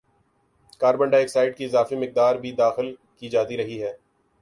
[0.81, 3.93] carbon dioxide کی اضافی مقدار بھی داخل کی جاتی رہتی ہے